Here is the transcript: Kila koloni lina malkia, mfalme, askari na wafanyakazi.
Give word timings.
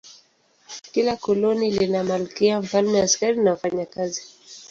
Kila 0.93 1.13
koloni 1.25 1.67
lina 1.77 2.01
malkia, 2.09 2.61
mfalme, 2.61 3.01
askari 3.01 3.37
na 3.43 3.51
wafanyakazi. 3.51 4.21